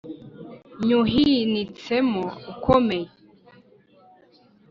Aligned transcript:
nywuhinitsemo 0.85 2.23
ukomeye 2.51 3.09